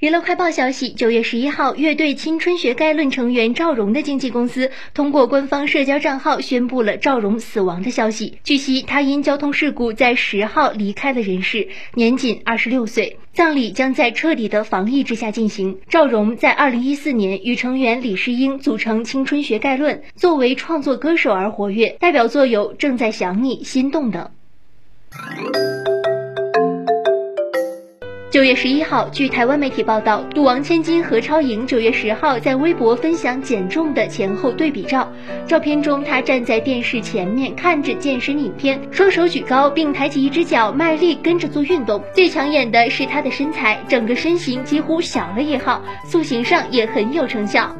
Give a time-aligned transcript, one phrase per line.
[0.00, 8.38] 娱乐快报消息：九月十一号，乐队青春学概论成员赵荣的经纪公司通过官方社交账号宣布了赵荣死亡的消息。
[8.42, 13.18] 据悉，他因交通事故在十号离开了人世，年仅二十六岁。
[13.34, 15.80] 葬礼将在彻底的防疫之下进行。
[15.90, 24.30] 赵荣在二零一四年与成员李世英组成青春学概论，作为创作歌手而活跃，代表作有《正在想你》《心动》等。
[28.30, 35.10] 九月十一号，据台湾媒体报道，赌王千金何超盈九月十号在微博分享减重的前后对比照。
[35.48, 42.00] 照片中，她站在电视前面看着健身影片，双手举高，并抬起一只脚，卖力跟着做运动。
[42.14, 47.74] 最抢眼的是她的身材，整个身形几乎小了一号，塑形上也很有成效。